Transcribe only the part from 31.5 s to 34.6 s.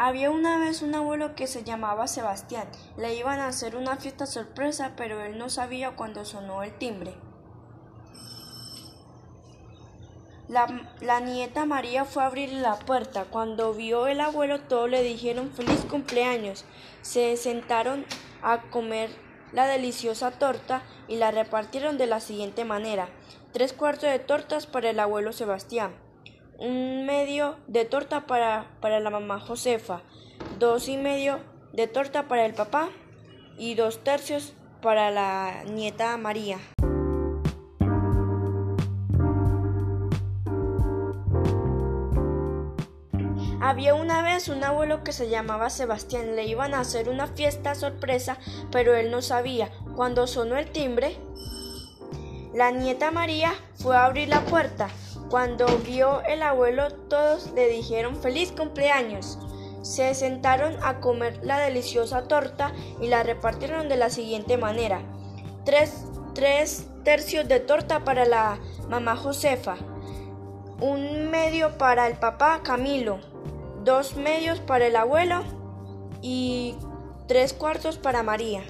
de torta para el papá y dos tercios